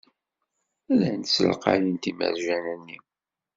Llant 0.97 1.27
ssalqayent 1.29 2.05
imerjan-nni. 2.11 2.97